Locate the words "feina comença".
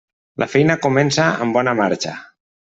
0.53-1.29